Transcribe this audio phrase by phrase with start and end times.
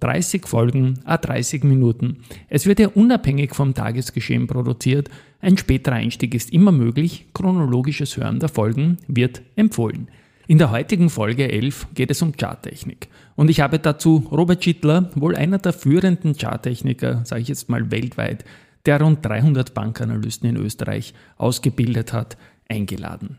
[0.00, 2.18] 30 Folgen, a 30 Minuten.
[2.48, 5.08] Es wird ja unabhängig vom Tagesgeschehen produziert.
[5.40, 7.26] Ein späterer Einstieg ist immer möglich.
[7.34, 10.08] Chronologisches Hören der Folgen wird empfohlen.
[10.48, 13.08] In der heutigen Folge 11 geht es um Charttechnik.
[13.34, 17.90] Und ich habe dazu Robert Schittler, wohl einer der führenden Charttechniker, sage ich jetzt mal
[17.90, 18.44] weltweit,
[18.86, 22.36] der rund 300 Bankanalysten in Österreich ausgebildet hat,
[22.68, 23.38] eingeladen.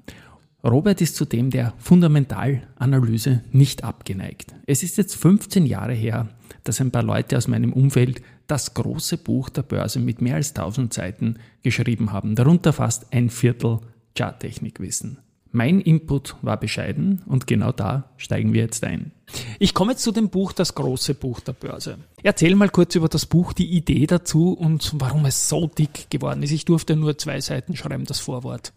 [0.64, 4.54] Robert ist zudem der Fundamentalanalyse nicht abgeneigt.
[4.66, 6.28] Es ist jetzt 15 Jahre her,
[6.64, 10.50] dass ein paar Leute aus meinem Umfeld das große Buch der Börse mit mehr als
[10.56, 13.80] 1000 Seiten geschrieben haben, darunter fast ein Viertel
[14.18, 15.20] Charttechnikwissen.
[15.52, 19.12] Mein Input war bescheiden und genau da steigen wir jetzt ein.
[19.60, 21.98] Ich komme jetzt zu dem Buch, das große Buch der Börse.
[22.24, 26.44] Erzähl mal kurz über das Buch, die Idee dazu und warum es so dick geworden
[26.44, 26.52] ist.
[26.52, 28.74] Ich durfte nur zwei Seiten schreiben, das Vorwort.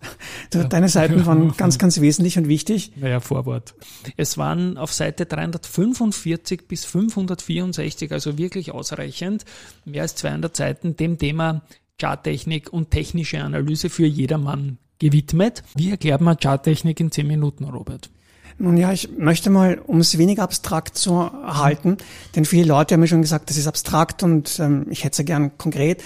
[0.51, 2.93] Deine Seiten waren ganz, ganz wesentlich und wichtig.
[2.97, 3.75] Naja, Vorwort.
[4.17, 9.45] Es waren auf Seite 345 bis 564, also wirklich ausreichend,
[9.85, 11.63] mehr als 200 Seiten dem Thema
[12.01, 15.65] Charttechnik und technische Analyse für jedermann gewidmet.
[15.75, 18.11] Wie erklärt man Charttechnik in 10 Minuten, Robert?
[18.59, 21.97] Nun ja, ich möchte mal, um es weniger abstrakt zu halten,
[22.37, 25.19] denn viele Leute haben mir schon gesagt, das ist abstrakt und ähm, ich hätte es
[25.19, 26.03] ja gern konkret.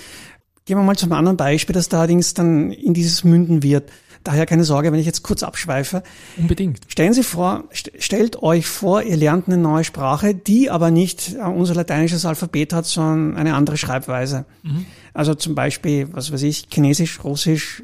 [0.65, 3.91] Gehen wir mal zum anderen Beispiel, das da allerdings dann in dieses münden wird.
[4.23, 6.03] Daher keine Sorge, wenn ich jetzt kurz abschweife.
[6.39, 6.81] Unbedingt.
[6.89, 11.35] Stellen Sie vor, st stellt euch vor, ihr lernt eine neue Sprache, die aber nicht
[11.35, 14.47] äh, unser lateinisches Alphabet hat, sondern eine andere Schreibweise.
[14.63, 14.87] Mhm.
[15.13, 17.83] Also zum Beispiel, was weiß ich, Chinesisch, Russisch,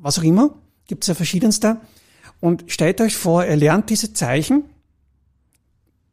[0.00, 0.54] was auch immer.
[0.86, 1.80] Gibt es ja verschiedenste.
[2.40, 4.64] Und stellt euch vor, ihr lernt diese Zeichen,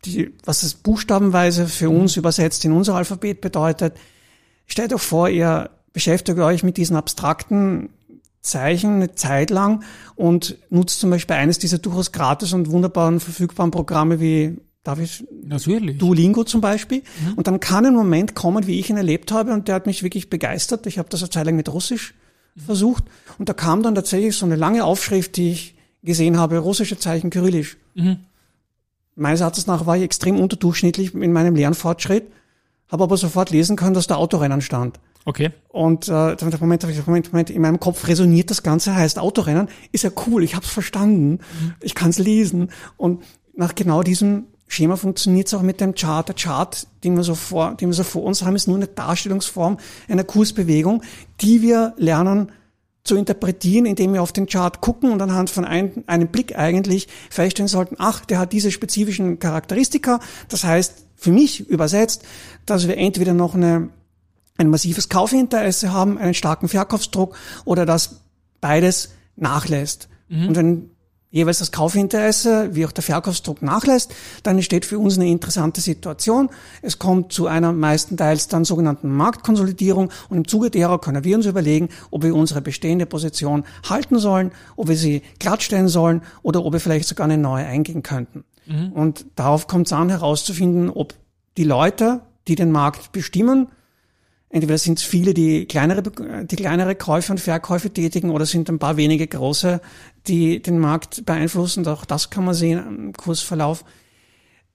[0.05, 2.01] die, was es buchstabenweise für mhm.
[2.01, 3.95] uns übersetzt in unser Alphabet bedeutet.
[4.65, 7.89] Stellt euch vor, ihr beschäftigt euch mit diesen abstrakten
[8.41, 9.83] Zeichen eine Zeit lang
[10.15, 15.25] und nutzt zum Beispiel eines dieser durchaus gratis und wunderbaren verfügbaren Programme wie Darf ich?
[15.45, 15.97] Natürlich.
[15.97, 17.03] Duolingo zum Beispiel.
[17.25, 17.33] Mhm.
[17.35, 20.03] Und dann kann ein Moment kommen, wie ich ihn erlebt habe, und der hat mich
[20.03, 20.85] wirklich begeistert.
[20.87, 22.13] Ich habe das eine Zeit lang mit Russisch
[22.55, 23.03] versucht.
[23.37, 27.29] Und da kam dann tatsächlich so eine lange Aufschrift, die ich gesehen habe, russische Zeichen
[27.29, 27.77] kyrillisch.
[27.95, 28.17] Mhm.
[29.15, 32.25] Meines Erachtens nach war ich extrem unterdurchschnittlich in meinem Lernfortschritt,
[32.89, 34.99] habe aber sofort lesen können, dass da Autorennen stand.
[35.25, 35.51] Okay.
[35.69, 40.03] Und äh, dann Moment, Moment, Moment, in meinem Kopf resoniert das Ganze, heißt Autorennen, ist
[40.03, 41.73] ja cool, ich habe es verstanden, mhm.
[41.81, 42.71] ich kann es lesen.
[42.97, 43.23] Und
[43.55, 46.27] nach genau diesem Schema funktioniert es auch mit dem Chart.
[46.27, 48.87] Der Chart, den wir, so vor, den wir so vor uns haben, ist nur eine
[48.87, 49.77] Darstellungsform
[50.09, 51.03] einer Kursbewegung,
[51.41, 52.51] die wir lernen
[53.03, 57.07] zu interpretieren, indem wir auf den Chart gucken und anhand von ein, einem Blick eigentlich
[57.29, 60.19] feststellen sollten, ach, der hat diese spezifischen Charakteristika.
[60.47, 62.23] Das heißt, für mich übersetzt,
[62.65, 63.89] dass wir entweder noch eine,
[64.57, 67.35] ein massives Kaufinteresse haben, einen starken Verkaufsdruck
[67.65, 68.21] oder dass
[68.61, 70.07] beides nachlässt.
[70.29, 70.47] Mhm.
[70.47, 70.89] Und wenn
[71.33, 74.13] jeweils das Kaufinteresse wie auch der Verkaufsdruck nachlässt,
[74.43, 76.49] dann entsteht für uns eine interessante Situation.
[76.83, 81.47] Es kommt zu einer meistenteils dann sogenannten Marktkonsolidierung und im Zuge derer können wir uns
[81.47, 86.73] überlegen, ob wir unsere bestehende Position halten sollen, ob wir sie glattstellen sollen oder ob
[86.73, 88.43] wir vielleicht sogar eine neue eingehen könnten.
[88.67, 88.91] Mhm.
[88.91, 91.15] Und darauf kommt es an herauszufinden, ob
[91.57, 93.69] die Leute, die den Markt bestimmen,
[94.53, 98.77] Entweder sind es viele, die kleinere, die kleinere Käufe und Verkäufe tätigen oder sind ein
[98.77, 99.81] paar wenige große,
[100.27, 101.87] die den Markt beeinflussen.
[101.87, 103.83] Auch das kann man sehen im Kursverlauf.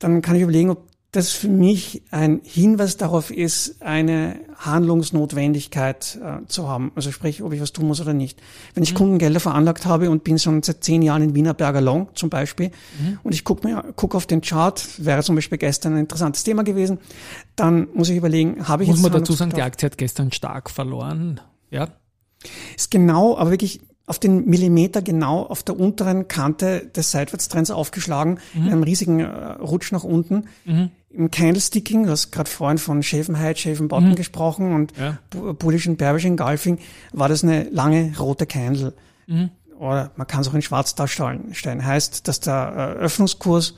[0.00, 6.46] Dann kann ich überlegen, ob das für mich ein Hinweis darauf ist, eine Handlungsnotwendigkeit äh,
[6.46, 6.92] zu haben.
[6.96, 8.42] Also sprich, ob ich was tun muss oder nicht.
[8.74, 8.98] Wenn ich mhm.
[8.98, 13.18] Kundengelder veranlagt habe und bin schon seit zehn Jahren in Wienerberger Long zum Beispiel mhm.
[13.22, 16.62] und ich gucke mir guck auf den Chart, wäre zum Beispiel gestern ein interessantes Thema
[16.62, 16.98] gewesen,
[17.56, 19.02] dann muss ich überlegen, habe ich muss jetzt...
[19.02, 21.40] Muss man dazu sagen, die Aktie hat gestern stark verloren,
[21.70, 21.88] ja?
[22.76, 28.38] Ist genau, aber wirklich auf den Millimeter genau auf der unteren Kante des Seitwärtstrends aufgeschlagen,
[28.54, 28.66] mhm.
[28.66, 30.44] in einem riesigen äh, Rutsch nach unten.
[30.64, 30.90] Mhm.
[31.10, 34.14] Im Candlesticking, du hast gerade vorhin von Schäfen Height, Schäfen Bottom mhm.
[34.14, 35.18] gesprochen und ja.
[35.54, 36.78] Bullish und Bearish Engulfing,
[37.12, 38.92] war das eine lange rote Candle.
[39.26, 39.50] Mhm.
[39.78, 41.54] Oder man kann es auch in schwarz darstellen.
[41.84, 43.74] Heißt, dass der äh, Öffnungskurs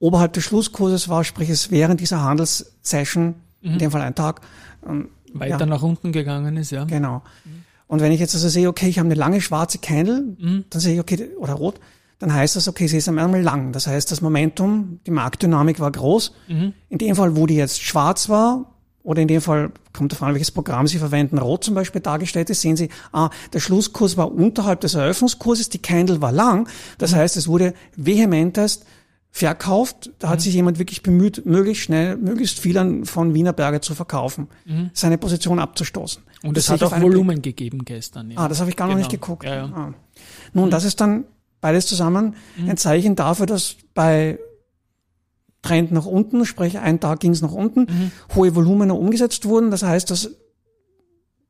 [0.00, 3.78] oberhalb des Schlusskurses war, sprich es während dieser Handelssession, in mhm.
[3.78, 4.40] dem Fall ein Tag,
[4.86, 5.66] ähm, weiter ja.
[5.66, 6.84] nach unten gegangen ist, ja.
[6.84, 7.22] Genau.
[7.44, 7.64] Mhm.
[7.86, 10.64] Und wenn ich jetzt also sehe, okay, ich habe eine lange schwarze Candle, mhm.
[10.70, 11.80] dann sehe ich, okay, oder rot,
[12.18, 13.72] dann heißt das, okay, sie ist einmal lang.
[13.72, 16.32] Das heißt, das Momentum, die Marktdynamik war groß.
[16.48, 16.72] Mhm.
[16.88, 18.74] In dem Fall, wo die jetzt schwarz war,
[19.04, 22.50] oder in dem Fall, kommt davon an, welches Programm Sie verwenden, rot zum Beispiel dargestellt
[22.50, 26.68] ist, sehen Sie, ah, der Schlusskurs war unterhalb des Eröffnungskurses, die Candle war lang.
[26.98, 28.84] Das heißt, es wurde vehementest
[29.30, 30.10] verkauft.
[30.18, 33.94] Da hat sich jemand wirklich bemüht, möglichst schnell, möglichst viel an, von Wiener Berger zu
[33.94, 34.48] verkaufen,
[34.92, 36.22] seine Position abzustoßen.
[36.42, 38.30] Und Das es hat auch Volumen gegeben gestern.
[38.30, 38.38] Ja.
[38.38, 38.98] Ah, das habe ich gar noch Genau.
[39.06, 39.44] nicht geguckt.
[39.44, 39.64] Ja, ja.
[39.74, 39.94] Ah.
[40.52, 41.24] Nun, das ist dann
[41.60, 44.38] beides zusammen ein Zeichen dafür, dass bei
[45.62, 49.70] Trend nach unten, sprich ein Tag ging es nach unten, hohe Volumina umgesetzt wurden.
[49.70, 50.30] Das heißt, dass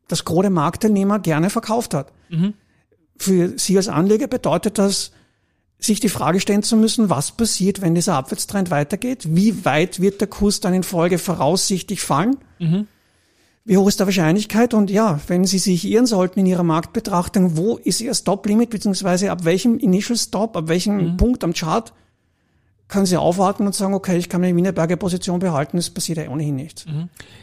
[0.09, 2.13] das Gros der Marktteilnehmer gerne verkauft hat.
[2.31, 2.55] Mhm.
[3.17, 5.13] Für Sie als Anleger bedeutet das,
[5.79, 9.27] sich die Frage stellen zu müssen, was passiert, wenn dieser Abwärtstrend weitergeht?
[9.29, 12.37] Wie weit wird der Kurs dann in Folge voraussichtlich fallen?
[12.59, 12.89] Mhm.
[13.69, 14.73] Wie hoch ist die Wahrscheinlichkeit?
[14.73, 19.31] Und ja, wenn Sie sich irren sollten in Ihrer Marktbetrachtung, wo ist Ihr Stop-Limit, beziehungsweise
[19.31, 21.93] ab welchem Initial Stop, ab welchem Punkt am Chart
[22.89, 26.31] können Sie aufwarten und sagen, okay, ich kann meine Wienerberger Position behalten, es passiert ja
[26.31, 26.87] ohnehin nichts.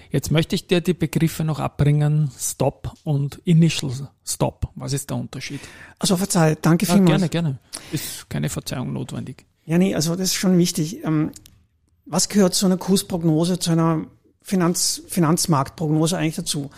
[0.09, 3.91] Jetzt möchte ich dir die Begriffe noch abbringen, Stop und Initial
[4.25, 4.69] Stop.
[4.73, 5.61] Was ist der Unterschied?
[5.99, 7.29] Also verzeih, danke Ja, vielmals.
[7.29, 7.59] gerne, gerne.
[7.91, 9.45] Ist keine Verzeihung notwendig.
[9.67, 11.03] Ja, nee, also das ist schon wichtig.
[11.03, 11.29] Ähm,
[12.07, 14.07] was gehört zu einer Kursprognose, zu einer
[14.47, 16.69] Finanz, Finanzmarktprognose eigentlich dazu?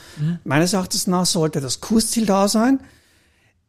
[0.45, 2.79] Meines Erachtens nach sollte das Kursziel da sein,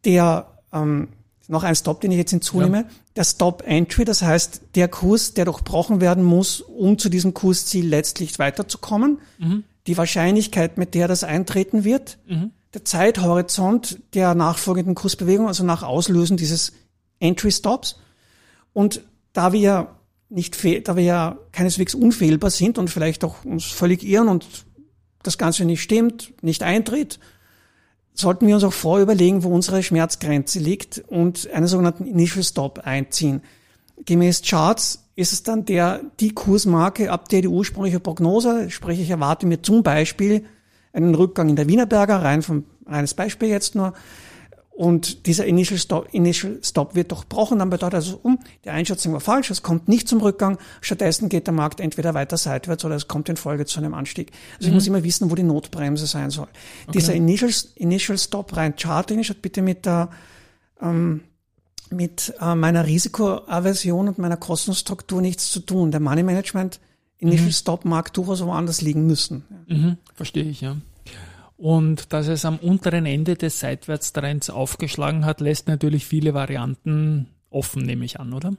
[0.05, 1.09] der ähm,
[1.49, 2.85] noch ein Stop, den ich jetzt hinzunehme,
[3.17, 7.89] der Stop Entry, das heißt der Kurs, der durchbrochen werden muss, um zu diesem Kursziel
[7.89, 9.19] letztlich weiterzukommen.
[9.89, 12.19] Die Wahrscheinlichkeit, mit der das eintreten wird,
[12.75, 16.73] der Zeithorizont der nachfolgenden Kursbewegung, also nach Auslösen dieses
[17.19, 17.97] Entry Stops.
[18.73, 19.01] Und
[19.33, 19.89] da wir
[20.31, 24.47] nicht fehl, da wir ja keineswegs unfehlbar sind und vielleicht auch uns völlig irren und
[25.23, 27.19] das Ganze nicht stimmt, nicht eintritt,
[28.15, 32.81] sollten wir uns auch vorher überlegen, wo unsere Schmerzgrenze liegt und einen sogenannten Initial Stop
[32.81, 33.43] einziehen.
[34.05, 39.11] Gemäß Charts ist es dann der, die Kursmarke, ab der die ursprüngliche Prognose, sprich ich
[39.11, 40.45] erwarte mir zum Beispiel
[40.93, 43.95] einen Rückgang in der Wienerberger, rein vom, reines Beispiel jetzt nur,
[44.79, 49.19] und dieser Initial Stop, Initial Stop wird durchbrochen, dann bedeutet also, um, die Einschätzung war
[49.19, 53.09] falsch, es kommt nicht zum Rückgang, stattdessen geht der Markt entweder weiter seitwärts oder es
[53.09, 54.31] kommt in Folge zu einem Anstieg.
[54.57, 56.47] Also ich muss immer wissen, wo die Notbremse sein soll.
[56.95, 60.11] Dieser Initial, Initial Stop rein charttechnisch hat bitte mit der,
[60.81, 61.23] ähm,
[61.91, 65.91] mit äh, meiner Risikoaversion und meiner Kostenstruktur nichts zu tun.
[65.91, 66.79] Der Money Management
[67.19, 69.43] Initial Stop mag durchaus woanders liegen müssen.
[69.67, 70.77] Mhm, verstehe ich, ja.
[71.59, 77.85] Und dass es am unteren Ende des Seitwärtstrends aufgeschlagen hat, lässt natürlich viele Varianten offen,
[77.85, 78.53] nehme ich an, oder?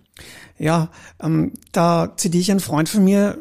[0.57, 0.89] Ja,
[1.21, 3.37] ähm, da zitiere ich einen Freund von mir,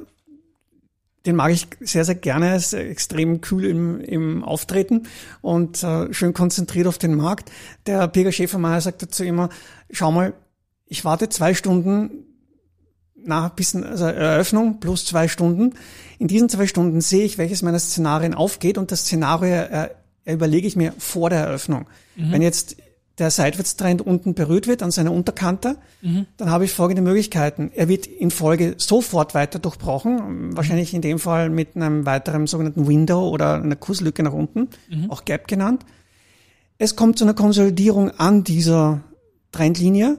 [1.27, 5.09] den mag ich sehr, sehr gerne, ist extrem kühl im, im Auftreten
[5.43, 7.51] und äh, schön konzentriert auf den Markt.
[7.87, 9.49] Der Peter Schäfermeier sagt dazu immer,
[9.91, 10.35] schau mal,
[10.87, 12.28] ich warte zwei Stunden
[13.29, 15.75] nach bis also Eröffnung plus zwei Stunden.
[16.19, 19.89] In diesen zwei Stunden sehe ich, welches meiner Szenarien aufgeht und das Szenario äh,
[20.27, 21.87] überlege ich mir vor der Eröffnung.
[22.33, 22.77] Wenn jetzt
[23.19, 25.77] der Seitwärtstrend unten berührt wird an seiner Unterkante,
[26.37, 27.71] dann habe ich folgende Möglichkeiten.
[27.75, 32.87] Er wird in Folge sofort weiter durchbrochen, wahrscheinlich in dem Fall mit einem weiteren sogenannten
[32.87, 34.69] Window oder einer Kurslücke nach unten,
[35.09, 35.85] auch Gap genannt.
[36.79, 39.01] Es kommt zu einer Konsolidierung an dieser
[39.51, 40.19] Trendlinie.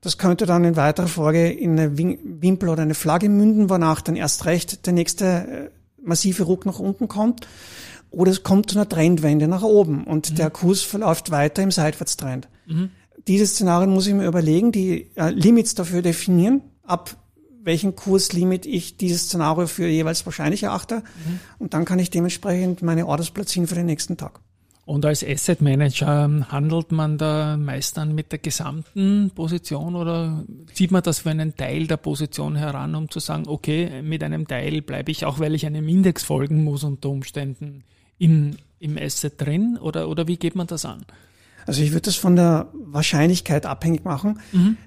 [0.00, 4.16] Das könnte dann in weiterer Folge in eine Wimpel oder eine Flagge münden, wonach dann
[4.16, 5.70] erst recht der nächste äh,
[6.02, 7.46] massive Ruck nach unten kommt.
[8.10, 12.48] Oder es kommt zu einer Trendwende nach oben und der Kurs verläuft weiter im Seitwärtstrend.
[13.26, 17.16] Diese Szenarien muss ich mir überlegen, die äh, Limits dafür definieren, ab
[17.62, 21.02] welchem Kurslimit ich dieses Szenario für jeweils wahrscheinlich erachte.
[21.58, 24.40] Und dann kann ich dementsprechend meine Orders platzieren für den nächsten Tag.
[24.86, 30.44] Und als Asset Manager ähm, handelt man da meist dann mit der gesamten Position oder
[30.72, 34.46] zieht man das für einen Teil der Position heran, um zu sagen, okay, mit einem
[34.46, 37.82] Teil bleibe ich, auch weil ich einem Index folgen muss unter Umständen
[38.18, 41.04] in, im Asset drin oder, oder wie geht man das an?
[41.66, 44.38] Also ich würde das von der Wahrscheinlichkeit abhängig machen.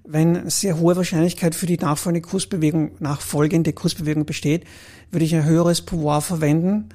[0.05, 4.63] Wenn sehr hohe Wahrscheinlichkeit für die nachfolgende Kursbewegung, nachfolgende Kursbewegung besteht,
[5.11, 6.87] würde ich ein höheres Pouvoir verwenden.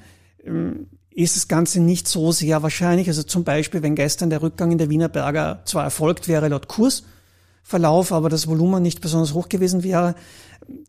[1.14, 3.08] Ist das Ganze nicht so sehr wahrscheinlich.
[3.08, 6.66] Also zum Beispiel, wenn gestern der Rückgang in der Wiener Berger zwar erfolgt wäre laut
[6.66, 10.16] Kursverlauf, aber das Volumen nicht besonders hoch gewesen wäre,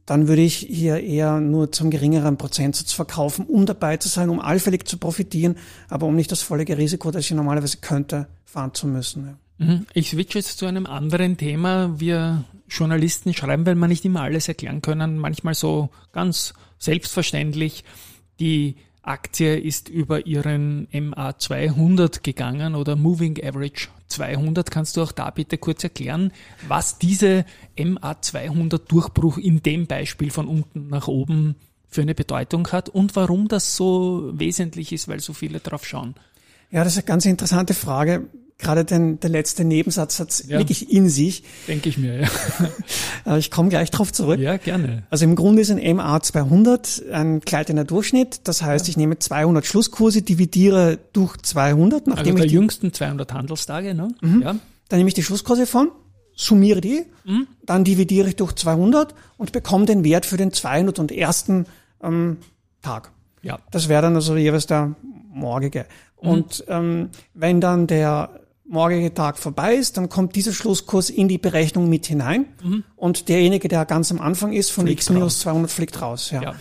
[0.05, 4.39] dann würde ich hier eher nur zum geringeren Prozentsatz verkaufen, um dabei zu sein, um
[4.39, 5.57] allfällig zu profitieren,
[5.89, 9.37] aber um nicht das völlige Risiko, das ich normalerweise könnte, fahren zu müssen.
[9.57, 9.85] Mhm.
[9.93, 11.99] Ich switche jetzt zu einem anderen Thema.
[11.99, 17.83] Wir Journalisten schreiben, weil wir nicht immer alles erklären können, manchmal so ganz selbstverständlich
[18.39, 18.75] die
[19.07, 24.71] Aktie ist über ihren MA 200 gegangen oder Moving Average 200.
[24.71, 26.31] Kannst du auch da bitte kurz erklären,
[26.67, 27.45] was diese
[27.77, 31.55] MA 200 Durchbruch in dem Beispiel von unten nach oben
[31.87, 36.15] für eine Bedeutung hat und warum das so wesentlich ist, weil so viele drauf schauen?
[36.71, 40.57] Ja, das ist eine ganz interessante Frage gerade den, der letzte Nebensatz hat ja.
[40.57, 41.43] wirklich in sich.
[41.67, 43.37] Denke ich mir, ja.
[43.37, 44.39] Ich komme gleich drauf zurück.
[44.39, 45.03] Ja, gerne.
[45.09, 48.41] Also im Grunde ist ein MA 200 ein gleitender Durchschnitt.
[48.47, 48.91] Das heißt, ja.
[48.91, 52.07] ich nehme 200 Schlusskurse, dividiere durch 200.
[52.07, 54.09] Nachdem also der ich die, jüngsten 200 Handelstage, ne?
[54.21, 54.41] Mhm.
[54.41, 54.55] Ja.
[54.89, 55.89] Dann nehme ich die Schlusskurse von,
[56.35, 57.47] summiere die, mhm.
[57.65, 61.45] dann dividiere ich durch 200 und bekomme den Wert für den 201.
[62.03, 62.37] Ähm,
[62.83, 63.11] Tag.
[63.41, 63.57] Ja.
[63.71, 64.95] Das wäre dann also jeweils der
[65.33, 65.87] morgige.
[66.21, 66.29] Mhm.
[66.29, 68.29] Und ähm, wenn dann der
[68.67, 72.83] morgige Tag vorbei ist, dann kommt dieser Schlusskurs in die Berechnung mit hinein mhm.
[72.95, 76.31] und derjenige, der ganz am Anfang ist, von fliegt x minus 200 fliegt raus.
[76.31, 76.41] Ja.
[76.41, 76.55] ja.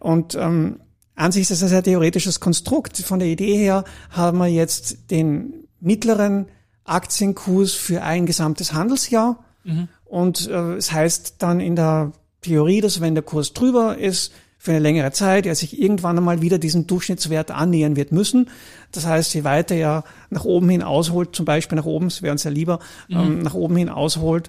[0.00, 0.80] Und ähm,
[1.14, 2.98] an sich ist das ein sehr theoretisches Konstrukt.
[2.98, 6.46] Von der Idee her haben wir jetzt den mittleren
[6.84, 9.44] Aktienkurs für ein gesamtes Handelsjahr.
[9.62, 9.88] Mhm.
[10.04, 14.32] Und äh, es heißt dann in der Theorie, dass wenn der Kurs drüber ist,
[14.64, 18.48] für eine längere Zeit, er sich irgendwann einmal wieder diesem Durchschnittswert annähern wird müssen.
[18.92, 22.32] Das heißt, je weiter er nach oben hin ausholt, zum Beispiel nach oben, es wäre
[22.32, 22.78] uns ja lieber,
[23.08, 23.16] mhm.
[23.16, 24.48] ähm, nach oben hin ausholt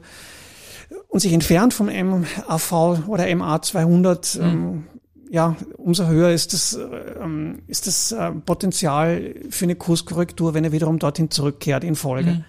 [1.09, 2.71] und sich entfernt vom MAV
[3.09, 4.41] oder MA 200, mhm.
[4.41, 4.83] ähm,
[5.31, 6.79] ja, umso höher ist das,
[7.21, 12.31] ähm, ist das äh, Potenzial für eine Kurskorrektur, wenn er wiederum dorthin zurückkehrt in Folge.
[12.31, 12.45] Mhm.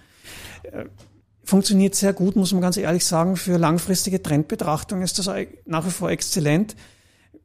[0.71, 0.85] Äh,
[1.43, 3.35] funktioniert sehr gut, muss man ganz ehrlich sagen.
[3.35, 5.29] Für langfristige Trendbetrachtung ist das
[5.65, 6.77] nach wie vor exzellent.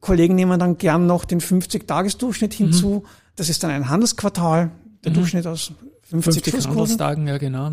[0.03, 3.03] Kollegen nehmen dann gern noch den 50-Tages-Durchschnitt hinzu.
[3.03, 3.07] Mhm.
[3.37, 4.69] Das ist dann ein Handelsquartal,
[5.05, 5.15] der mhm.
[5.15, 5.71] Durchschnitt aus
[6.09, 7.71] 50, 50 Handelstagen, ja genau.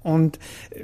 [0.00, 0.38] Und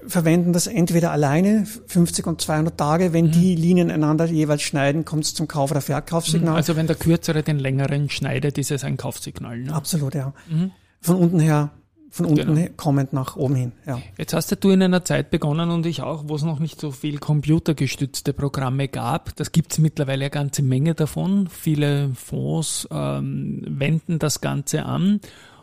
[0.07, 3.33] verwenden das entweder alleine, 50 und 200 Tage, wenn mhm.
[3.33, 6.57] die Linien einander jeweils schneiden, kommt es zum Kauf- oder Verkaufssignal.
[6.57, 9.59] Also wenn der kürzere den längeren schneidet, ist es ein Kaufsignal.
[9.59, 9.75] Ne?
[9.75, 10.33] Absolut, ja.
[10.49, 10.71] Mhm.
[11.03, 11.71] Von unten her
[12.11, 12.71] von unten genau.
[12.77, 13.73] kommend nach oben hin.
[13.87, 14.01] Ja.
[14.19, 16.91] Jetzt hast du in einer Zeit begonnen und ich auch, wo es noch nicht so
[16.91, 19.37] viel computergestützte Programme gab.
[19.37, 21.49] Das gibt es mittlerweile eine ganze Menge davon.
[21.49, 25.21] Viele Fonds ähm, wenden das Ganze an.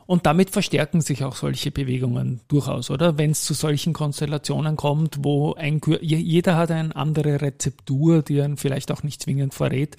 [0.08, 3.18] Und damit verstärken sich auch solche Bewegungen durchaus, oder?
[3.18, 8.56] Wenn es zu solchen Konstellationen kommt, wo ein, jeder hat eine andere Rezeptur, die er
[8.56, 9.98] vielleicht auch nicht zwingend verrät.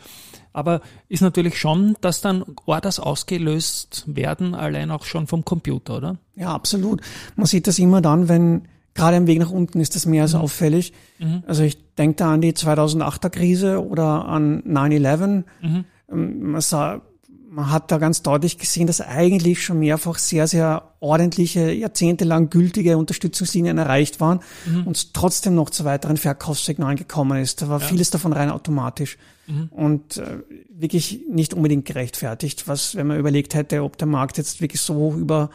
[0.53, 6.17] Aber ist natürlich schon, dass dann Orders ausgelöst werden, allein auch schon vom Computer, oder?
[6.37, 7.01] Ja, absolut.
[7.37, 8.63] Man sieht das immer dann, wenn
[8.95, 10.41] gerade am Weg nach unten ist das mehr als mhm.
[10.41, 10.93] auffällig.
[11.19, 11.43] Mhm.
[11.47, 15.45] Also ich denke da an die 2008er Krise oder an 9-11.
[15.61, 15.85] Mhm.
[16.11, 17.01] Ähm, man sah
[17.51, 22.99] man hat da ganz deutlich gesehen, dass eigentlich schon mehrfach sehr, sehr ordentliche, jahrzehntelang gültige
[22.99, 24.87] Unterstützungslinien erreicht waren mhm.
[24.87, 27.63] und trotzdem noch zu weiteren Verkaufssignalen gekommen ist.
[27.63, 27.87] Da war ja.
[27.87, 29.69] vieles davon rein automatisch mhm.
[29.71, 30.41] und äh,
[30.71, 35.15] wirklich nicht unbedingt gerechtfertigt, was, wenn man überlegt hätte, ob der Markt jetzt wirklich so
[35.15, 35.51] über,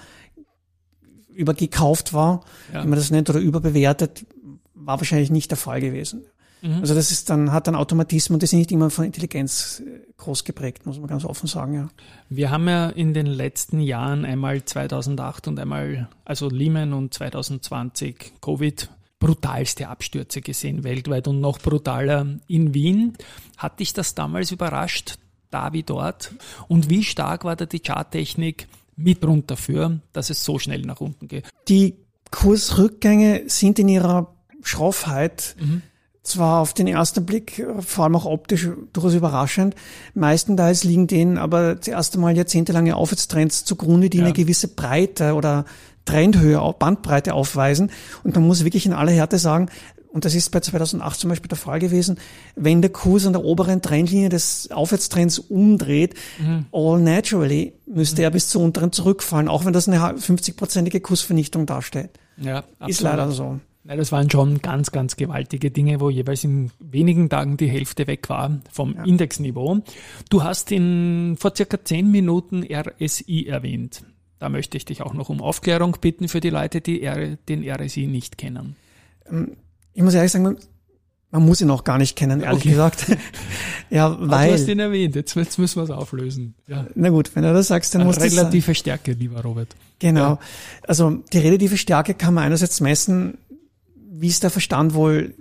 [1.30, 2.84] übergekauft war, ja.
[2.84, 4.26] wie man das nennt, oder überbewertet,
[4.74, 6.26] war wahrscheinlich nicht der Fall gewesen.
[6.64, 6.80] Mhm.
[6.80, 10.00] Also das ist dann, hat dann Automatismus und das ist nicht immer von Intelligenz äh,
[10.18, 11.90] groß geprägt, muss man ganz offen sagen, ja.
[12.30, 18.34] Wir haben ja in den letzten Jahren einmal 2008 und einmal, also Lehman und 2020
[18.42, 18.90] Covid
[19.20, 23.14] brutalste Abstürze gesehen weltweit und noch brutaler in Wien.
[23.58, 25.18] Hat dich das damals überrascht,
[25.50, 26.34] da wie dort?
[26.68, 31.02] Und wie stark war da die Charttechnik mit Grund dafür, dass es so schnell nach
[31.02, 31.46] unten geht?
[31.68, 31.96] Die
[32.32, 35.82] Kursrückgänge sind in ihrer Schroffheit mhm
[36.24, 39.76] zwar auf den ersten Blick, äh, vor allem auch optisch, durchaus überraschend.
[40.14, 44.24] Meistenteils liegen denen aber zuerst einmal jahrzehntelange Aufwärtstrends zugrunde, die ja.
[44.24, 45.66] eine gewisse Breite oder
[46.06, 47.92] Trendhöhe, Bandbreite aufweisen.
[48.24, 49.70] Und man muss wirklich in aller Härte sagen,
[50.14, 52.20] und das ist bei 2008 zum Beispiel der Fall gewesen,
[52.56, 56.68] wenn der Kurs an der oberen Trendlinie des Aufwärtstrends umdreht, mhm.
[56.72, 58.26] all naturally müsste mhm.
[58.26, 62.12] er bis zur unteren zurückfallen, auch wenn das eine 50-prozentige Kursvernichtung darstellt.
[62.38, 62.90] Ja, absolut.
[62.90, 63.60] Ist leider so.
[63.86, 68.08] Nein, das waren schon ganz, ganz gewaltige Dinge, wo jeweils in wenigen Tagen die Hälfte
[68.08, 69.04] weg war vom ja.
[69.04, 69.80] Indexniveau.
[70.30, 74.04] Du hast in vor circa zehn Minuten RSI erwähnt.
[74.40, 77.02] Da möchte ich dich auch noch um Aufklärung bitten für die Leute, die
[77.50, 78.76] den RSI nicht kennen.
[79.30, 79.58] Ähm,
[79.94, 80.58] ich muss ehrlich sagen,
[81.34, 82.70] man muss ihn auch gar nicht kennen, ehrlich okay.
[82.70, 83.06] gesagt.
[83.90, 84.50] ja, weil.
[84.50, 86.54] du hast ihn erwähnt, jetzt, jetzt müssen wir es auflösen.
[86.68, 86.86] Ja.
[86.94, 89.76] Na gut, wenn du das sagst, dann muss das Relative Stärke, lieber Robert.
[89.98, 90.20] Genau.
[90.20, 90.40] Ja.
[90.88, 93.40] Also die relative Stärke kann man einerseits messen
[94.16, 95.34] wie es der Verstand wohl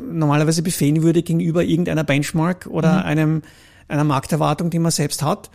[0.00, 3.06] normalerweise befehlen würde gegenüber irgendeiner Benchmark oder mhm.
[3.06, 3.42] einem,
[3.86, 5.50] einer Markterwartung, die man selbst hat.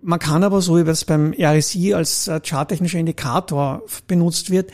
[0.00, 4.72] Man kann aber so, wie es beim RSI als äh, charttechnischer Indikator benutzt wird,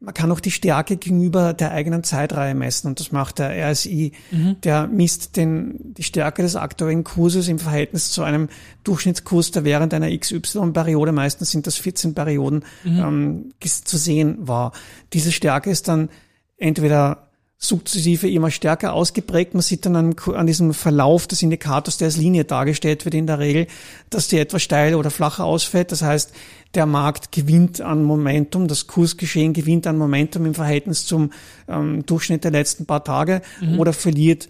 [0.00, 4.12] man kann auch die Stärke gegenüber der eigenen Zeitreihe messen und das macht der RSI.
[4.30, 4.60] Mhm.
[4.62, 8.48] Der misst den, die Stärke des aktuellen Kurses im Verhältnis zu einem
[8.84, 12.98] Durchschnittskurs, der während einer XY-Periode, meistens sind das 14 Perioden, mhm.
[12.98, 14.72] ähm, zu sehen war.
[15.12, 16.10] Diese Stärke ist dann
[16.58, 17.27] entweder
[17.60, 19.52] sukzessive immer stärker ausgeprägt.
[19.52, 23.26] Man sieht dann an, an, diesem Verlauf des Indikators, der als Linie dargestellt wird in
[23.26, 23.66] der Regel,
[24.10, 25.90] dass der etwas steil oder flacher ausfällt.
[25.90, 26.32] Das heißt,
[26.74, 31.32] der Markt gewinnt an Momentum, das Kursgeschehen gewinnt an Momentum im Verhältnis zum
[31.66, 33.80] ähm, Durchschnitt der letzten paar Tage mhm.
[33.80, 34.48] oder verliert,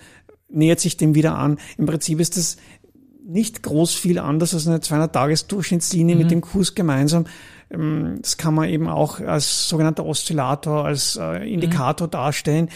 [0.50, 1.58] nähert sich dem wieder an.
[1.78, 2.58] Im Prinzip ist das
[3.26, 6.20] nicht groß viel anders als eine 200-Tages-Durchschnittslinie mhm.
[6.20, 7.24] mit dem Kurs gemeinsam.
[7.70, 12.12] Ähm, das kann man eben auch als sogenannter Oszillator, als äh, Indikator mhm.
[12.12, 12.68] darstellen.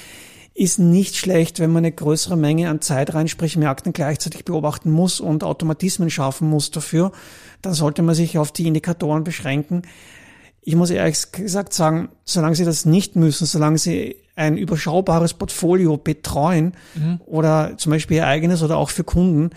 [0.55, 4.91] Ist nicht schlecht, wenn man eine größere Menge an Zeit rein, sprich Märkten gleichzeitig beobachten
[4.91, 7.13] muss und Automatismen schaffen muss dafür.
[7.63, 9.83] Dann sollte man sich auf die Indikatoren beschränken.
[10.61, 15.97] Ich muss ehrlich gesagt sagen, solange Sie das nicht müssen, solange Sie ein überschaubares Portfolio
[15.97, 17.21] betreuen mhm.
[17.25, 19.51] oder zum Beispiel Ihr eigenes oder auch für Kunden,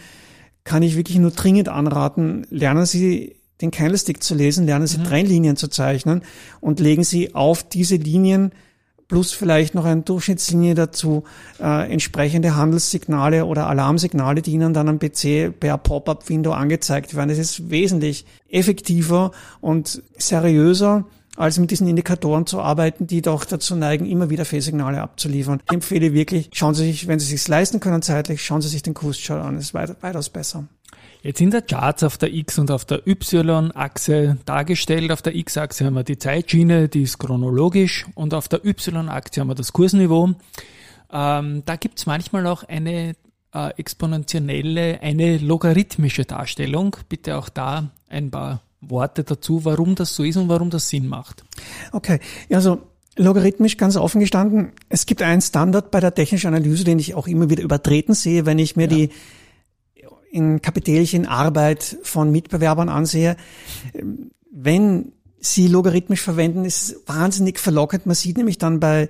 [0.63, 5.05] kann ich wirklich nur dringend anraten, lernen Sie den Candlestick zu lesen, lernen Sie mhm.
[5.05, 6.21] Trennlinien zu zeichnen
[6.59, 8.51] und legen Sie auf diese Linien
[9.07, 11.23] plus vielleicht noch eine Durchschnittslinie dazu
[11.59, 17.29] äh, entsprechende Handelssignale oder Alarmsignale, die Ihnen dann am PC per Pop-up-Window angezeigt werden.
[17.29, 19.31] Das ist wesentlich effektiver
[19.61, 21.05] und seriöser
[21.37, 25.61] als mit diesen Indikatoren zu arbeiten, die doch dazu neigen, immer wieder Fehlsignale abzuliefern.
[25.65, 28.69] Ich empfehle wirklich, schauen Sie sich, wenn Sie es sich leisten können zeitlich, schauen Sie
[28.69, 29.55] sich den Kurschart an.
[29.55, 30.65] Das ist weitaus besser.
[31.25, 35.11] Jetzt sind der Charts auf der X- und auf der Y-Achse dargestellt.
[35.11, 39.47] Auf der X-Achse haben wir die Zeitschiene, die ist chronologisch und auf der Y-Achse haben
[39.47, 40.33] wir das Kursniveau.
[41.11, 43.15] Ähm, da gibt es manchmal auch eine
[43.55, 46.95] äh, exponentielle, eine logarithmische Darstellung.
[47.09, 51.07] Bitte auch da ein paar Worte dazu, warum das so ist und warum das Sinn
[51.07, 51.43] macht.
[51.91, 52.19] Okay,
[52.51, 52.83] also
[53.17, 54.73] Logarithmisch ganz offen gestanden.
[54.89, 58.45] Es gibt einen Standard bei der technischen Analyse, den ich auch immer wieder übertreten sehe,
[58.45, 58.95] wenn ich mir ja.
[58.95, 59.09] die
[60.35, 63.37] in Kapitelchen Arbeit von Mitbewerbern ansehe,
[64.51, 68.05] wenn sie logarithmisch verwenden, ist es wahnsinnig verlockend.
[68.05, 69.09] Man sieht nämlich dann bei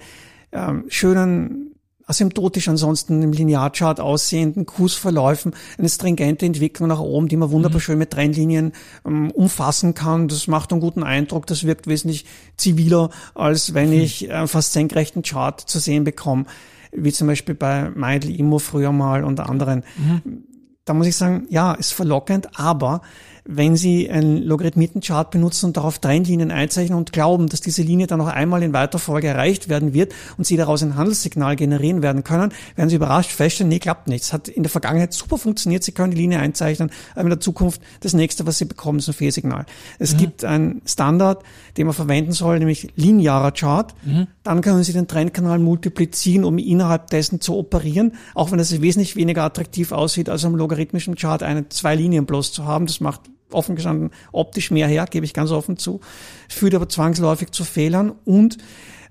[0.52, 1.72] ähm, schönen
[2.08, 7.84] asymptotisch ansonsten im Linearchart aussehenden Kursverläufen eine stringente Entwicklung nach oben, die man wunderbar mhm.
[7.84, 8.74] schön mit Trennlinien
[9.06, 10.28] ähm, umfassen kann.
[10.28, 11.48] Das macht einen guten Eindruck.
[11.48, 12.26] Das wirkt wesentlich
[12.58, 14.02] ziviler, als wenn mhm.
[14.02, 16.46] ich äh, fast senkrechten Chart zu sehen bekomme,
[16.92, 19.84] wie zum Beispiel bei Meidl Immo früher mal und anderen.
[19.98, 20.44] Mhm
[20.86, 23.02] da muss ich sagen, ja, ist verlockend, aber
[23.48, 28.18] wenn Sie einen Logarithmitenchart benutzen und darauf Trendlinien einzeichnen und glauben, dass diese Linie dann
[28.18, 32.24] noch einmal in weiter Folge erreicht werden wird und Sie daraus ein Handelssignal generieren werden
[32.24, 34.34] können, werden Sie überrascht feststellen, nee, klappt nichts.
[34.34, 37.82] Hat in der Vergangenheit super funktioniert, Sie können die Linie einzeichnen, aber in der Zukunft
[38.00, 39.68] das nächste, was Sie bekommen, ist ein Fehlsignal.
[40.00, 40.18] Es mhm.
[40.18, 41.44] gibt einen Standard,
[41.78, 43.94] den man verwenden soll, nämlich linearer Chart.
[44.04, 44.26] Mhm.
[44.42, 49.16] Dann können Sie den Trendkanal multiplizieren, um innerhalb dessen zu operieren, auch wenn das wesentlich
[49.16, 52.88] weniger attraktiv aussieht, als am logarithmischen Chart eine, zwei Linien bloß zu haben.
[52.88, 56.02] Das macht offen gestanden optisch mehr her, gebe ich ganz offen zu,
[56.50, 58.58] führt aber zwangsläufig zu Fehlern und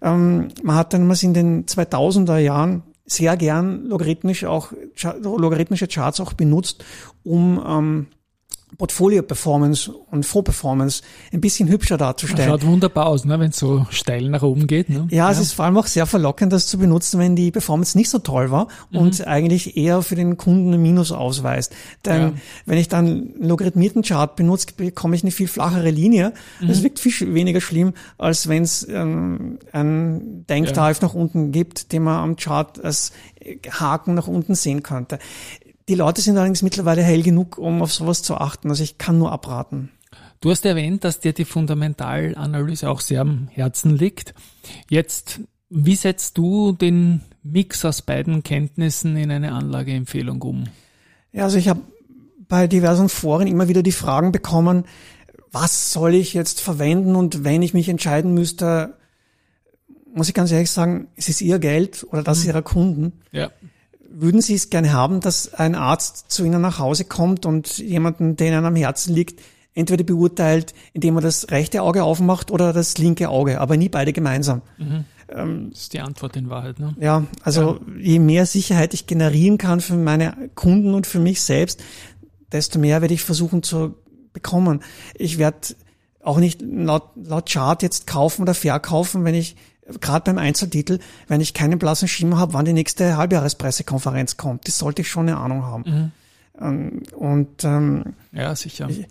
[0.03, 4.73] ähm, man hat dann in den 2000er Jahren sehr gern logarithmisch auch
[5.23, 6.85] logarithmische Charts auch benutzt,
[7.23, 8.07] um ähm,
[8.77, 12.49] Portfolio-Performance und Fonds-Performance ein bisschen hübscher darzustellen.
[12.49, 14.89] Schaut wunderbar aus, ne, wenn es so steil nach oben geht.
[14.89, 15.09] Ne?
[15.11, 17.97] Ja, ja, es ist vor allem auch sehr verlockend, das zu benutzen, wenn die Performance
[17.97, 18.99] nicht so toll war mhm.
[18.99, 21.75] und eigentlich eher für den Kunden ein Minus ausweist.
[22.05, 22.33] Denn ja.
[22.67, 26.35] wenn ich dann einen logarithmierten Chart benutze, bekomme ich eine viel flachere Linie.
[26.61, 26.69] Mhm.
[26.69, 30.97] Das wirkt viel weniger schlimm, als wenn es ähm, einen Denkdive ja.
[31.01, 33.13] nach unten gibt, den man am Chart als
[33.71, 35.19] Haken nach unten sehen könnte.
[35.89, 38.71] Die Leute sind allerdings mittlerweile hell genug, um auf sowas zu achten.
[38.71, 39.91] Also ich kann nur abraten.
[40.41, 44.35] Du hast erwähnt, dass dir die Fundamentalanalyse auch sehr am Herzen liegt.
[44.89, 50.65] Jetzt, wie setzt du den Mix aus beiden Kenntnissen in eine Anlageempfehlung um?
[51.33, 51.81] Ja, also ich habe
[52.49, 54.85] bei diversen Foren immer wieder die Fragen bekommen,
[55.51, 58.97] was soll ich jetzt verwenden und wenn ich mich entscheiden müsste,
[60.15, 62.49] muss ich ganz ehrlich sagen, es ist ihr Geld oder das mhm.
[62.49, 63.13] ihrer Kunden.
[63.33, 63.51] Ja
[64.15, 68.37] würden Sie es gerne haben, dass ein Arzt zu Ihnen nach Hause kommt und jemanden,
[68.37, 69.41] der Ihnen am Herzen liegt,
[69.75, 74.13] entweder beurteilt, indem er das rechte Auge aufmacht oder das linke Auge, aber nie beide
[74.13, 74.63] gemeinsam.
[74.79, 75.05] Mhm.
[75.29, 76.79] Ähm, das ist die Antwort in Wahrheit.
[76.79, 76.95] Ne?
[77.01, 78.01] Ja, also ja.
[78.01, 81.83] je mehr Sicherheit ich generieren kann für meine Kunden und für mich selbst,
[82.53, 83.97] desto mehr werde ich versuchen zu
[84.33, 84.81] bekommen.
[85.15, 85.75] Ich werde
[86.21, 89.57] auch nicht laut, laut Chart jetzt kaufen oder verkaufen, wenn ich
[90.01, 94.67] gerade beim Einzeltitel, wenn ich keinen blassen Schimmer habe, wann die nächste Halbjahrespressekonferenz kommt.
[94.67, 95.85] Das sollte ich schon eine Ahnung haben.
[95.87, 96.13] Mhm.
[96.61, 98.89] Ähm, und ähm, ja, sicher.
[98.89, 99.07] Ich,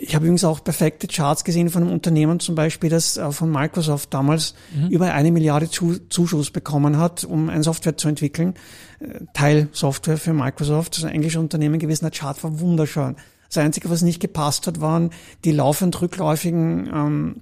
[0.00, 3.50] ich habe übrigens auch perfekte Charts gesehen von einem Unternehmen zum Beispiel, das äh, von
[3.50, 4.88] Microsoft damals mhm.
[4.88, 8.54] über eine Milliarde Zuschuss bekommen hat, um ein Software zu entwickeln.
[9.00, 12.04] Äh, Teilsoftware für Microsoft, das ist ein englisches Unternehmen gewesen.
[12.04, 13.16] Der Chart war wunderschön.
[13.48, 15.10] Das Einzige, was nicht gepasst hat, waren
[15.44, 17.40] die laufend rückläufigen ähm,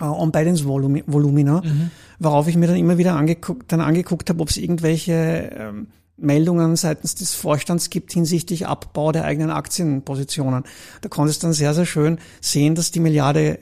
[0.00, 1.90] äh, On-Balance-Volumina, mhm.
[2.18, 6.76] worauf ich mir dann immer wieder angeguckt, dann angeguckt habe, ob es irgendwelche ähm, Meldungen
[6.76, 10.64] seitens des Vorstands gibt hinsichtlich Abbau der eigenen Aktienpositionen.
[11.02, 13.58] Da konntest du dann sehr, sehr schön sehen, dass die Milliarde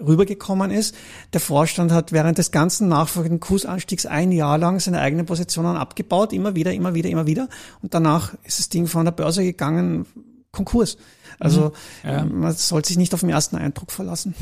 [0.00, 0.94] rübergekommen ist.
[1.32, 6.32] Der Vorstand hat während des ganzen nachfolgenden Kursanstiegs ein Jahr lang seine eigenen Positionen abgebaut,
[6.32, 7.48] immer wieder, immer wieder, immer wieder.
[7.82, 10.06] Und danach ist das Ding von der Börse gegangen,
[10.52, 10.96] Konkurs.
[11.38, 11.72] Also
[12.02, 12.08] mhm.
[12.08, 12.24] ja.
[12.24, 14.34] man sollte sich nicht auf den ersten Eindruck verlassen.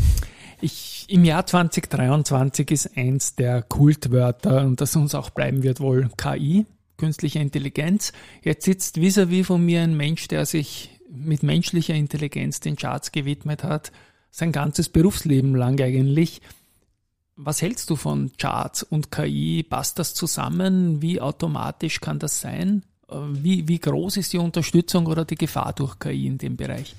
[0.61, 6.09] Ich, Im Jahr 2023 ist eins der Kultwörter und das uns auch bleiben wird wohl
[6.17, 6.67] KI
[6.97, 8.13] künstliche Intelligenz.
[8.43, 13.13] Jetzt sitzt vis-à-vis -vis von mir ein Mensch, der sich mit menschlicher Intelligenz den Charts
[13.13, 13.93] gewidmet hat,
[14.31, 16.43] sein ganzes Berufsleben lang eigentlich.
[17.37, 19.63] Was hältst du von Charts und KI?
[19.63, 21.03] Passt das zusammen?
[21.03, 22.83] Wie automatisch kann das sein?
[23.09, 26.97] Wie, wie groß ist die Unterstützung oder die Gefahr durch KI in dem Bereich?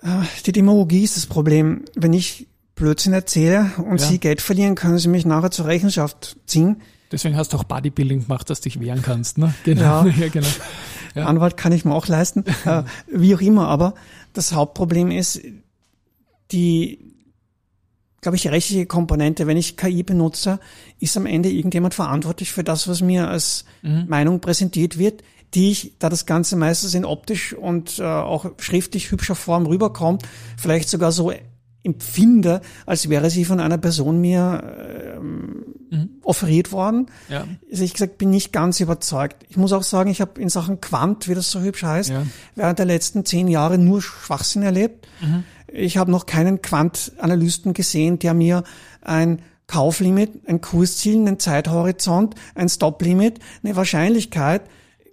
[0.00, 1.84] Ah, die Demagogie ist das Problem.
[1.94, 4.06] Wenn ich Blödsinn erzähle und ja.
[4.06, 6.82] Sie Geld verlieren, können Sie mich nachher zur Rechenschaft ziehen.
[7.12, 9.38] Deswegen hast du auch Bodybuilding gemacht, dass du dich wehren kannst.
[9.38, 9.54] Ne?
[9.64, 10.04] Genau.
[10.04, 10.06] Ja.
[10.18, 10.48] ja genau.
[11.14, 11.26] Ja.
[11.26, 12.44] Anwalt kann ich mir auch leisten.
[12.64, 13.94] äh, wie auch immer, aber
[14.32, 15.40] das Hauptproblem ist,
[16.50, 17.14] die,
[18.20, 20.58] glaube ich, rechtliche Komponente, wenn ich KI benutze,
[20.98, 24.06] ist am Ende irgendjemand verantwortlich für das, was mir als mhm.
[24.08, 25.22] Meinung präsentiert wird,
[25.54, 30.24] die ich, da das Ganze meistens in optisch und äh, auch schriftlich hübscher Form rüberkommt,
[30.56, 31.32] vielleicht sogar so
[31.84, 36.08] empfinde, als wäre sie von einer Person mir ähm, mhm.
[36.22, 37.06] offeriert worden.
[37.28, 37.46] Ja.
[37.70, 39.44] Also ich gesagt, bin nicht ganz überzeugt.
[39.48, 42.26] Ich muss auch sagen, ich habe in Sachen Quant, wie das so hübsch heißt, ja.
[42.56, 45.06] während der letzten zehn Jahre nur Schwachsinn erlebt.
[45.20, 45.44] Mhm.
[45.68, 48.64] Ich habe noch keinen Quant-Analysten gesehen, der mir
[49.02, 54.62] ein Kauflimit, ein Kursziel, einen Zeithorizont, ein Stop-Limit, eine Wahrscheinlichkeit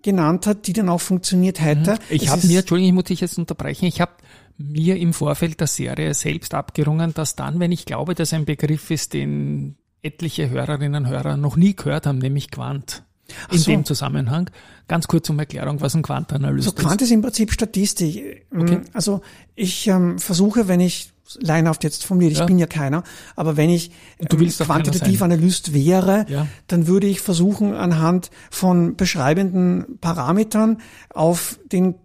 [0.04, 1.94] genannt hat, die dann auch funktioniert hätte.
[1.94, 1.98] Mhm.
[2.10, 4.12] Ich habe mir, Entschuldigung, ich muss dich jetzt unterbrechen, ich habe
[4.62, 8.92] mir im Vorfeld der Serie selbst abgerungen, dass dann, wenn ich glaube, dass ein Begriff
[8.92, 13.04] ist, den etliche Hörerinnen und Hörer noch nie gehört haben, nämlich Quant.
[13.50, 13.72] In so.
[13.72, 14.50] dem Zusammenhang.
[14.90, 18.46] Ganz kurz um Erklärung, was ein Quantanalyst also Quant ist im Prinzip Statistik.
[18.54, 18.82] Okay.
[18.92, 19.22] Also
[19.56, 22.46] ich ähm, versuche, wenn ich leinhaft jetzt formuliert, ich ja.
[22.46, 23.04] bin ja keiner,
[23.38, 26.48] aber wenn ich ähm, quantitativ Analyst wäre, ja.
[26.68, 31.96] dann würde ich versuchen, anhand von beschreibenden Parametern auf den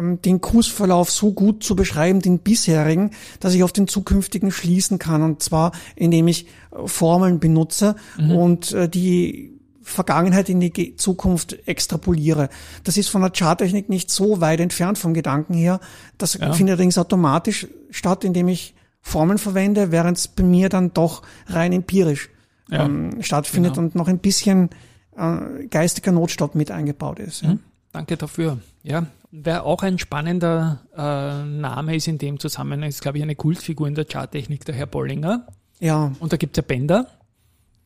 [0.00, 5.22] den Kursverlauf so gut zu beschreiben, den bisherigen, dass ich auf den zukünftigen schließen kann.
[5.22, 8.30] Und zwar, indem ich äh, Formeln benutze mhm.
[8.30, 12.48] und äh, die Vergangenheit in die Zukunft extrapoliere.
[12.84, 15.78] Das ist von der Charttechnik nicht so weit entfernt vom Gedanken her.
[16.16, 16.52] Das ja.
[16.54, 21.72] findet allerdings automatisch statt, indem ich Formeln verwende, während es bei mir dann doch rein
[21.72, 22.30] empirisch
[22.70, 22.86] ja.
[22.86, 23.86] ähm, stattfindet genau.
[23.86, 24.70] und noch ein bisschen
[25.16, 27.42] äh, geistiger Notstopp mit eingebaut ist.
[27.42, 27.50] Ja.
[27.50, 27.60] Mhm.
[27.92, 28.58] Danke dafür.
[28.82, 33.34] Ja, wer auch ein spannender äh, Name ist in dem Zusammenhang, ist, glaube ich, eine
[33.34, 35.46] Kultfigur in der Charttechnik, der Herr Bollinger.
[35.80, 36.12] Ja.
[36.20, 37.08] Und da gibt's ja Bänder.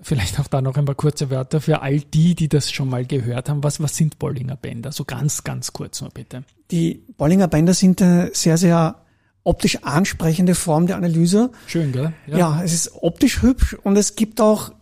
[0.01, 3.05] Vielleicht auch da noch ein paar kurze Wörter für all die, die das schon mal
[3.05, 3.65] gehört haben.
[3.65, 4.93] Was, was sind Bollinger Bänder?
[4.93, 6.45] So ganz, ganz kurz nur bitte.
[6.71, 8.97] Die Bollinger Bänder sind eine sehr, sehr
[9.43, 11.51] optisch ansprechende Form der Analyse.
[11.67, 12.13] Schön, gell?
[12.27, 14.73] Ja, ja es ist optisch hübsch und es gibt auch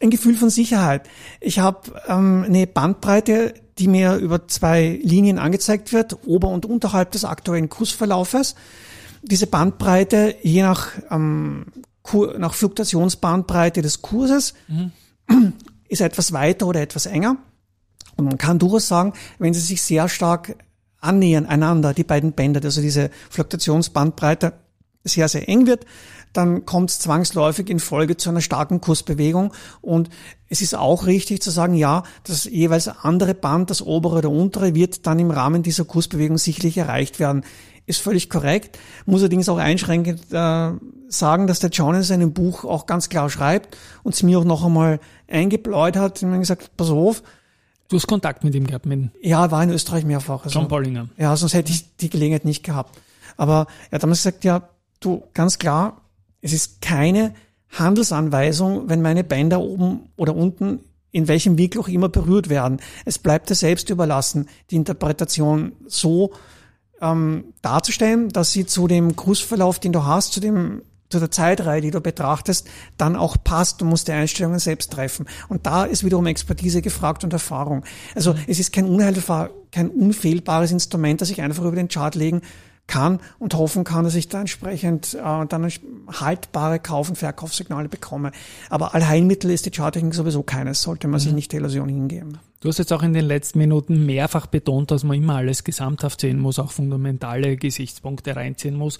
[0.00, 1.08] ein Gefühl von Sicherheit.
[1.40, 7.12] Ich habe ähm, eine Bandbreite, die mir über zwei Linien angezeigt wird, ober und unterhalb
[7.12, 8.54] des aktuellen Kursverlaufes.
[9.22, 11.66] Diese Bandbreite, je nach, ähm,
[12.02, 14.92] Kur nach Fluktuationsbandbreite des Kurses, mhm.
[15.88, 17.36] ist etwas weiter oder etwas enger.
[18.16, 20.56] Und man kann durchaus sagen, wenn sie sich sehr stark
[21.00, 24.52] annähern einander, die beiden Bänder, also diese Fluktuationsbandbreite
[25.06, 25.86] sehr, sehr eng wird,
[26.32, 29.52] dann kommt es zwangsläufig in Folge zu einer starken Kursbewegung.
[29.80, 30.10] Und
[30.48, 34.74] es ist auch richtig zu sagen, ja, das jeweils andere Band, das obere oder untere,
[34.74, 37.44] wird dann im Rahmen dieser Kursbewegung sicherlich erreicht werden.
[37.86, 38.78] Ist völlig korrekt.
[39.06, 40.72] Muss allerdings auch einschränkend äh,
[41.08, 44.44] sagen, dass der John in seinem Buch auch ganz klar schreibt und es mir auch
[44.44, 46.22] noch einmal eingebläut hat.
[46.22, 47.22] Und mir gesagt, pass auf,
[47.88, 48.84] Du hast Kontakt mit ihm gehabt?
[48.84, 50.44] Mit ja, war in Österreich mehrfach.
[50.44, 51.08] Also, John Bollinger.
[51.16, 52.98] Ja, sonst hätte ich die Gelegenheit nicht gehabt.
[53.36, 54.68] Aber er hat damals gesagt, ja,
[55.00, 56.02] du, ganz klar,
[56.40, 57.34] es ist keine
[57.70, 60.80] Handelsanweisung, wenn meine Bänder oben oder unten
[61.12, 62.78] in welchem Winkel auch immer berührt werden.
[63.06, 66.32] Es bleibt dir selbst überlassen, die Interpretation so
[67.00, 71.80] ähm, darzustellen, dass sie zu dem Kursverlauf, den du hast, zu dem zu der Zeitreihe,
[71.80, 72.66] die du betrachtest,
[72.98, 73.80] dann auch passt.
[73.80, 75.26] Du musst die Einstellungen selbst treffen.
[75.48, 77.84] Und da ist wiederum Expertise gefragt und Erfahrung.
[78.16, 82.42] Also es ist kein, unheilbar, kein unfehlbares Instrument, das ich einfach über den Chart legen
[82.86, 85.70] kann und hoffen kann, dass ich da entsprechend äh, dann
[86.08, 88.32] haltbare Kauf- und Verkaufssignale bekomme.
[88.70, 91.24] Aber Allheilmittel ist die Charttechnik sowieso keines, sollte man mhm.
[91.24, 92.38] sich nicht der Illusion hingeben.
[92.60, 96.20] Du hast jetzt auch in den letzten Minuten mehrfach betont, dass man immer alles gesamthaft
[96.20, 98.98] sehen muss, auch fundamentale Gesichtspunkte reinziehen muss.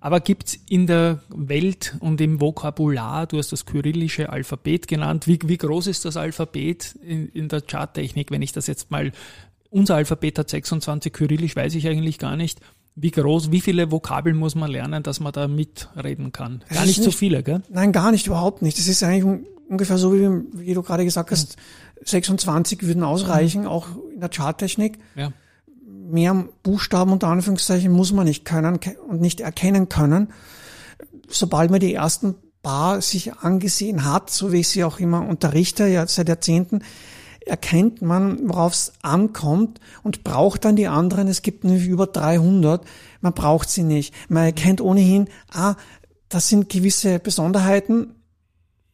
[0.00, 5.38] Aber gibt's in der Welt und im Vokabular, du hast das kyrillische Alphabet genannt, wie,
[5.44, 9.12] wie groß ist das Alphabet in, in der Charttechnik, wenn ich das jetzt mal,
[9.70, 12.60] unser Alphabet hat 26 kyrillisch, weiß ich eigentlich gar nicht.
[12.98, 16.64] Wie groß, wie viele Vokabeln muss man lernen, dass man da mitreden kann?
[16.70, 17.60] Gar nicht, nicht so viele, gell?
[17.68, 18.78] Nein, gar nicht, überhaupt nicht.
[18.78, 21.56] Das ist eigentlich ungefähr so, wie, wie du gerade gesagt hast,
[22.02, 23.68] 26 würden ausreichen, mhm.
[23.68, 24.98] auch in der Charttechnik.
[25.14, 25.32] Ja.
[25.84, 30.32] Mehr Buchstaben unter Anführungszeichen muss man nicht können und nicht erkennen können.
[31.28, 35.86] Sobald man die ersten paar sich angesehen hat, so wie ich sie auch immer unterrichte,
[35.86, 36.80] ja seit Jahrzehnten,
[37.46, 41.28] erkennt man, worauf es ankommt und braucht dann die anderen.
[41.28, 42.84] Es gibt nämlich über 300.
[43.20, 44.12] Man braucht sie nicht.
[44.28, 45.76] Man erkennt ohnehin, ah,
[46.28, 48.14] das sind gewisse Besonderheiten.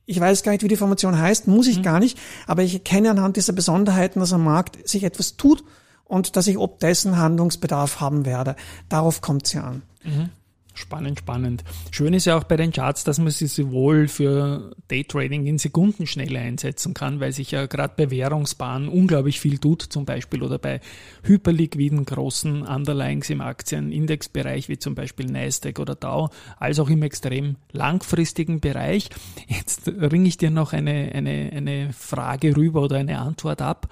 [0.05, 1.83] Ich weiß gar nicht, wie die Formation heißt, muss ich mhm.
[1.83, 5.65] gar nicht, aber ich erkenne anhand dieser Besonderheiten, dass am Markt sich etwas tut
[6.05, 8.57] und dass ich ob dessen Handlungsbedarf haben werde.
[8.89, 9.83] Darauf kommt es ja an.
[10.05, 10.29] Mhm.
[10.75, 11.65] Spannend, spannend.
[11.91, 16.39] Schön ist ja auch bei den Charts, dass man sie sowohl für Daytrading in Sekundenschnelle
[16.39, 20.81] einsetzen kann, weil sich ja gerade bei Währungsbahnen unglaublich viel tut, zum Beispiel, oder bei
[21.25, 27.57] hyperliquiden großen Underlyings im Aktienindexbereich, wie zum Beispiel Nasdaq oder Dow, als auch im extrem
[27.73, 29.11] langfristigen Bereich.
[29.49, 33.89] Jetzt ringe ich dir noch eine, eine, eine Frage rüber oder eine Antwort ab.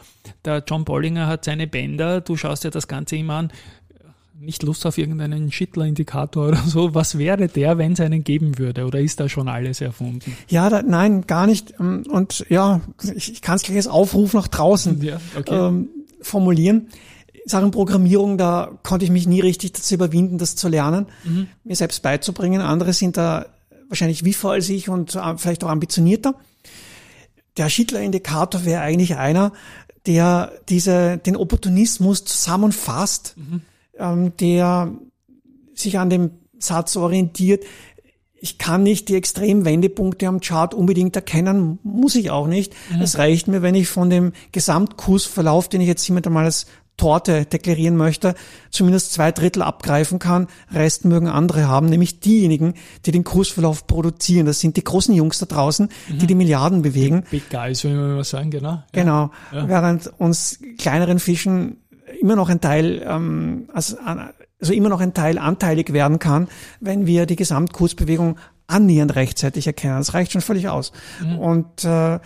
[0.47, 3.53] Der John Bollinger hat seine Bänder, du schaust dir das Ganze immer an
[4.41, 6.95] nicht Lust auf irgendeinen Schittler-Indikator oder so.
[6.95, 8.87] Was wäre der, wenn es einen geben würde?
[8.87, 10.37] Oder ist da schon alles erfunden?
[10.49, 11.75] Ja, da, nein, gar nicht.
[11.79, 12.81] Ähm, und ja,
[13.15, 15.55] ich, ich kann es gleich als Aufruf nach draußen ja, okay.
[15.55, 15.89] ähm,
[16.23, 16.89] formulieren.
[17.45, 21.49] Sachen Programmierung, da konnte ich mich nie richtig dazu überwinden, das zu lernen, mhm.
[21.65, 22.61] mir selbst beizubringen.
[22.61, 23.47] Andere sind da
[23.89, 26.35] wahrscheinlich wiefer als ich und äh, vielleicht auch ambitionierter.
[27.57, 29.53] Der Schittler-Indikator wäre eigentlich einer,
[30.07, 33.63] der diese, den Opportunismus zusammenfasst, mhm
[34.01, 34.93] ähm, der
[35.75, 37.65] sich an dem Satz orientiert,
[38.43, 42.73] ich kann nicht die extremen Wendepunkte am Chart unbedingt erkennen, muss ich auch nicht.
[42.91, 43.03] Mhm.
[43.03, 47.47] Es reicht mir, wenn ich von dem Gesamtkursverlauf, den ich jetzt hiermit einmal als Torte
[47.47, 48.35] deklarieren möchte,
[48.71, 50.49] zumindest zwei Drittel abgreifen kann.
[50.71, 52.75] Rest mögen andere haben, nämlich diejenigen,
[53.07, 54.45] die den Kursverlauf produzieren.
[54.45, 56.19] Das sind die großen Jungs da draußen, mhm.
[56.19, 57.23] die die Milliarden bewegen.
[57.31, 58.83] Big, Big Guys, wie man mal sagen, genau.
[58.93, 59.31] Genau.
[59.51, 59.67] Ja.
[59.67, 61.79] Während uns kleineren Fischen
[62.21, 66.49] immer noch ein Teil, ähm, also, also immer noch ein Teil anteilig werden kann,
[66.81, 69.99] wenn wir die Gesamtkursbewegung annähernd rechtzeitig erkennen.
[69.99, 70.93] Das reicht schon völlig aus.
[71.23, 71.39] Mhm.
[71.39, 72.21] Und äh,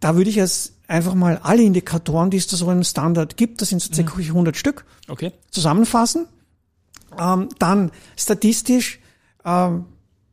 [0.00, 3.62] da würde ich es einfach mal alle Indikatoren, die es da so im Standard gibt,
[3.62, 4.24] das sind so circa mhm.
[4.24, 5.32] 100 Stück, okay.
[5.50, 6.26] zusammenfassen.
[7.18, 9.00] Ähm, dann statistisch,
[9.44, 9.86] ähm,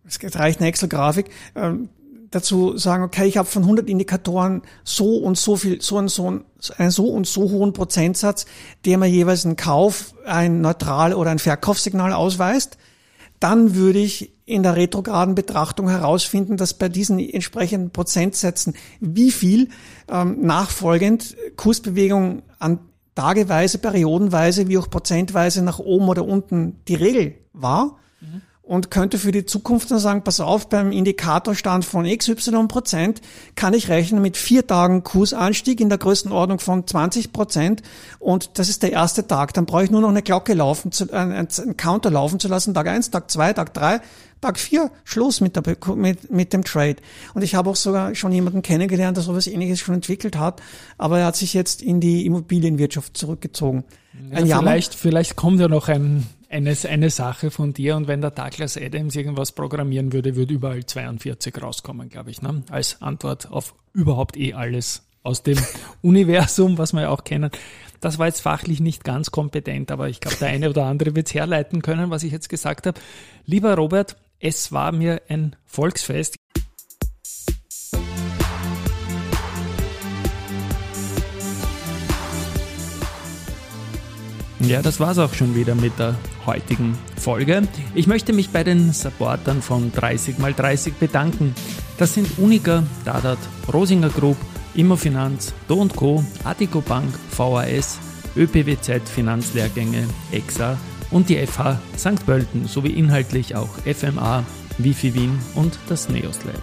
[0.05, 1.89] es reicht eine Excel-Grafik, ähm,
[2.31, 6.41] dazu sagen, okay, ich habe von 100 Indikatoren so und so viel, so und so,
[6.77, 8.45] einen so und so hohen Prozentsatz,
[8.85, 12.77] der mir jeweils einen Kauf, ein Neutral- oder ein Verkaufssignal ausweist,
[13.39, 19.69] dann würde ich in der retrograden Betrachtung herausfinden, dass bei diesen entsprechenden Prozentsätzen wie viel
[20.09, 22.79] ähm, nachfolgend Kursbewegung an
[23.15, 27.97] tageweise, periodenweise, wie auch prozentweise nach oben oder unten die Regel war.
[28.21, 33.19] Mhm und könnte für die Zukunft dann sagen, pass auf, beim Indikatorstand von XY Prozent
[33.55, 37.81] kann ich rechnen mit vier Tagen Kursanstieg in der Größenordnung von 20 Prozent
[38.19, 39.55] und das ist der erste Tag.
[39.55, 42.75] Dann brauche ich nur noch eine Glocke laufen, zu, äh, einen Counter laufen zu lassen,
[42.75, 44.01] Tag eins, Tag zwei, Tag drei,
[44.39, 45.63] Tag vier, Schluss mit, der,
[45.95, 46.97] mit, mit dem Trade.
[47.33, 50.61] Und ich habe auch sogar schon jemanden kennengelernt, der sowas ähnliches schon entwickelt hat,
[50.99, 53.83] aber er hat sich jetzt in die Immobilienwirtschaft zurückgezogen.
[54.31, 58.31] Ja, vielleicht, vielleicht kommt ja noch ein eine, eine Sache von dir und wenn der
[58.31, 62.63] Douglas Adams irgendwas programmieren würde, würde überall 42 rauskommen, glaube ich, ne?
[62.71, 65.57] als Antwort auf überhaupt eh alles aus dem
[66.01, 67.51] Universum, was wir ja auch kennen.
[68.01, 71.27] Das war jetzt fachlich nicht ganz kompetent, aber ich glaube, der eine oder andere wird
[71.27, 72.99] es herleiten können, was ich jetzt gesagt habe.
[73.45, 76.35] Lieber Robert, es war mir ein Volksfest.
[84.59, 87.63] Ja, das war's auch schon wieder mit der heutigen Folge.
[87.95, 91.55] Ich möchte mich bei den Supportern von 30x30 bedanken.
[91.97, 93.37] Das sind Unica, Dadat,
[93.71, 94.35] Rosinger Group,
[94.75, 97.99] Immofinanz, Do Co., Attico Bank, VAS,
[98.35, 100.77] ÖPWZ Finanzlehrgänge, EXA
[101.09, 102.25] und die FH St.
[102.25, 104.43] Pölten sowie inhaltlich auch FMA,
[104.77, 106.61] Wifi Wien und das Neos Lab.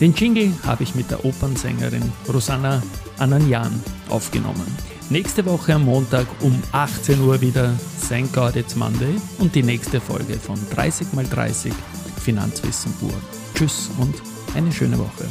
[0.00, 2.82] Den Jingle habe ich mit der Opernsängerin Rosanna
[3.18, 4.66] Ananjan aufgenommen.
[5.10, 7.74] Nächste Woche am Montag um 18 Uhr wieder
[8.10, 11.72] Thank God It's Monday und die nächste Folge von 30x30
[12.20, 13.14] Finanzwissen pur.
[13.54, 14.14] Tschüss und
[14.54, 15.24] eine schöne Woche.